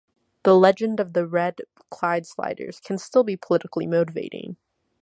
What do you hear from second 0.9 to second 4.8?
of the "Red Clydesiders" can still be politically motivating.